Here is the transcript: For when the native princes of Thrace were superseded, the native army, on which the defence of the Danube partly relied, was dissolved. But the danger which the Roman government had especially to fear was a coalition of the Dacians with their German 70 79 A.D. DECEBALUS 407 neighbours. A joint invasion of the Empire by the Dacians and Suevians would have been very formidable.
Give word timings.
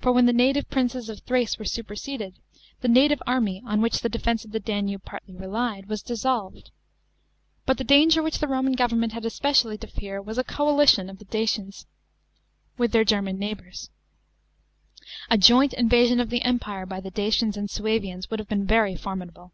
For 0.00 0.12
when 0.12 0.24
the 0.24 0.32
native 0.32 0.70
princes 0.70 1.10
of 1.10 1.20
Thrace 1.20 1.58
were 1.58 1.66
superseded, 1.66 2.38
the 2.80 2.88
native 2.88 3.20
army, 3.26 3.62
on 3.66 3.82
which 3.82 4.00
the 4.00 4.08
defence 4.08 4.42
of 4.46 4.52
the 4.52 4.58
Danube 4.60 5.04
partly 5.04 5.34
relied, 5.36 5.90
was 5.90 6.00
dissolved. 6.00 6.70
But 7.66 7.76
the 7.76 7.84
danger 7.84 8.22
which 8.22 8.38
the 8.38 8.48
Roman 8.48 8.72
government 8.72 9.12
had 9.12 9.26
especially 9.26 9.76
to 9.76 9.86
fear 9.86 10.22
was 10.22 10.38
a 10.38 10.42
coalition 10.42 11.10
of 11.10 11.18
the 11.18 11.26
Dacians 11.26 11.84
with 12.78 12.92
their 12.92 13.04
German 13.04 13.34
70 13.36 13.56
79 13.58 13.68
A.D. 13.68 13.70
DECEBALUS 13.70 13.90
407 15.28 15.28
neighbours. 15.28 15.28
A 15.28 15.36
joint 15.36 15.74
invasion 15.74 16.20
of 16.20 16.30
the 16.30 16.42
Empire 16.46 16.86
by 16.86 17.00
the 17.02 17.10
Dacians 17.10 17.58
and 17.58 17.68
Suevians 17.68 18.30
would 18.30 18.38
have 18.40 18.48
been 18.48 18.64
very 18.64 18.96
formidable. 18.96 19.52